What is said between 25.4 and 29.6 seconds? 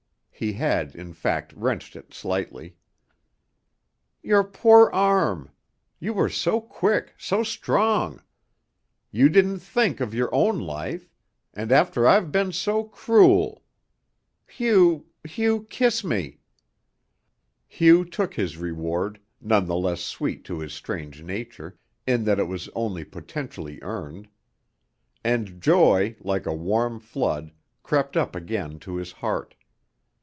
joy, like a warm flood, crept up again to his heart.